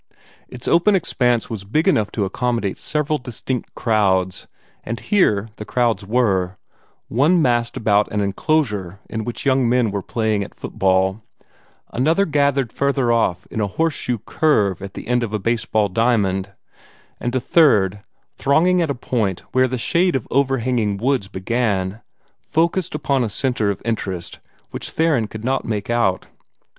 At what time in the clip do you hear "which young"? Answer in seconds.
9.23-9.69